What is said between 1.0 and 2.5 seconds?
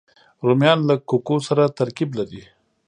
کوکو سره ترکیب لري